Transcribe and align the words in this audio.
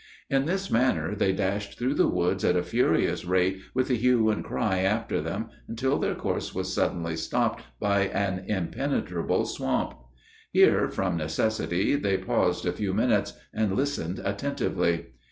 In 0.31 0.47
this 0.47 0.71
manner, 0.71 1.13
they 1.13 1.31
dashed 1.31 1.77
through 1.77 1.93
the 1.93 2.07
woods 2.07 2.43
at 2.43 2.55
a 2.55 2.63
furious 2.63 3.23
rate 3.23 3.61
with 3.75 3.87
the 3.87 3.95
hue 3.97 4.31
and 4.31 4.43
cry 4.43 4.79
after 4.79 5.21
them, 5.21 5.49
until 5.67 5.99
their 5.99 6.15
course 6.15 6.55
was 6.55 6.73
suddenly 6.73 7.15
stopped 7.15 7.61
by 7.79 8.07
an 8.07 8.43
impenetrable 8.47 9.45
swamp. 9.45 9.93
Here, 10.51 10.89
from 10.89 11.17
necessity, 11.17 11.93
they 11.97 12.17
paused 12.17 12.65
a 12.65 12.73
few 12.73 12.95
minutes, 12.95 13.33
and 13.53 13.75
listened 13.75 14.17
attentively. 14.25 15.05